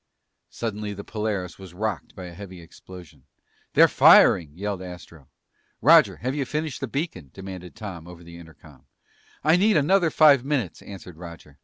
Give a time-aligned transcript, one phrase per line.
[0.49, 3.25] Suddenly the Polaris was rocked by a heavy explosion.
[3.73, 5.29] "They're firing!" yelled Astro.
[5.79, 6.15] "Roger!
[6.17, 8.87] Have you finished the beacon?" demanded Tom over the intercom.
[9.43, 11.59] "I need another five minutes!" answered Roger.